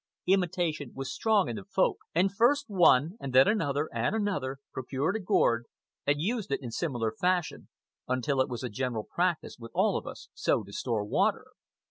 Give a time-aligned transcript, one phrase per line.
[0.25, 5.15] Imitation was strong in the Folk, and first one, and then another and another, procured
[5.15, 5.67] a gourd
[6.07, 7.69] and used it in similar fashion,
[8.07, 11.51] until it was a general practice with all of us so to store water.